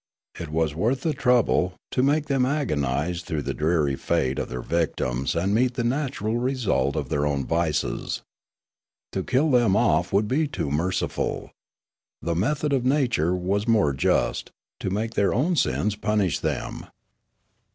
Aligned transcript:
It 0.39 0.49
was 0.49 0.73
worth 0.73 1.01
the 1.01 1.13
trouble, 1.13 1.75
to 1.91 2.01
make 2.01 2.25
them 2.25 2.43
agonise 2.43 3.21
through 3.21 3.43
the 3.43 3.53
dreary 3.53 3.95
fate 3.95 4.39
of 4.39 4.49
their 4.49 4.63
victims 4.63 5.35
and 5.35 5.53
meet 5.53 5.75
the 5.75 5.83
natural 5.83 6.37
result 6.39 6.95
of 6.95 7.09
their 7.09 7.27
own 7.27 7.45
vices. 7.45 8.23
To 9.11 9.23
kill 9.23 9.51
them 9.51 9.75
off 9.75 10.11
would 10.11 10.27
be 10.27 10.47
too 10.47 10.71
merciful. 10.71 11.51
The 12.19 12.33
method 12.33 12.73
of 12.73 12.83
nature 12.83 13.35
was 13.35 13.67
more 13.67 13.93
just, 13.93 14.49
to 14.79 14.89
make 14.89 15.13
their 15.13 15.35
own 15.35 15.55
sins 15.55 15.95
punish 15.95 16.39
them. 16.39 16.87